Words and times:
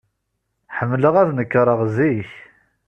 Ḥemmleɣ 0.77 1.13
ad 1.21 1.29
nekreɣ 1.37 1.79
zik. 1.95 2.31